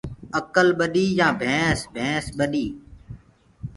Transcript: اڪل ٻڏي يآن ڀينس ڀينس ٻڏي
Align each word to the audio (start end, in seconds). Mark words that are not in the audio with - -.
اڪل 0.39 0.67
ٻڏي 0.79 1.05
يآن 1.19 1.33
ڀينس 1.39 1.79
ڀينس 1.95 2.25
ٻڏي 2.37 2.65